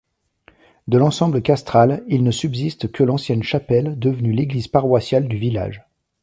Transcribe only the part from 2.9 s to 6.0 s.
que l'ancienne chapelle devenue l'église paroissiale du village.